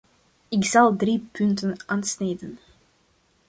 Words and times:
Ik 0.49 0.65
zal 0.65 0.95
drie 0.95 1.27
punten 1.31 1.83
aansnijden. 1.85 2.59